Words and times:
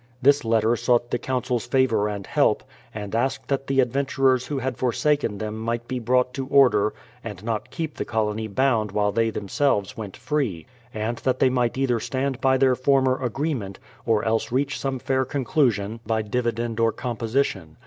This 0.19 0.43
letter 0.43 0.75
sought 0.75 1.11
the 1.11 1.19
Council's 1.19 1.67
favour 1.67 2.07
and 2.09 2.25
help, 2.25 2.63
and 2.91 3.13
asked 3.13 3.49
that 3.49 3.67
the 3.67 3.79
adventurers 3.81 4.47
who 4.47 4.57
had 4.57 4.75
forsaken 4.75 5.37
them 5.37 5.55
might 5.55 5.87
be 5.87 5.99
brought 5.99 6.33
to 6.33 6.47
order 6.47 6.95
and 7.23 7.43
not 7.43 7.69
keep 7.69 7.97
the 7.97 8.03
colony 8.03 8.47
bound 8.47 8.91
while 8.93 9.11
they 9.11 9.29
themselves 9.29 9.95
went 9.95 10.17
free; 10.17 10.65
and 10.91 11.19
that 11.19 11.37
they 11.37 11.51
might 11.51 11.77
either 11.77 11.99
stand 11.99 12.41
by 12.41 12.57
their 12.57 12.73
former 12.73 13.21
agreement, 13.21 13.77
or 14.03 14.25
else 14.25 14.51
reach 14.51 14.79
some 14.79 14.97
fair 14.97 15.23
conclusion 15.23 15.99
by 16.03 16.23
dividend 16.23 16.79
or 16.79 16.91
composition. 16.91 17.77